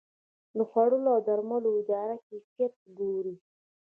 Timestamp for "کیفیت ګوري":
2.27-3.35